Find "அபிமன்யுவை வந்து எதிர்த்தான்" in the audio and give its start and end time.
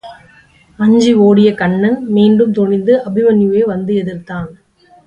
3.05-4.49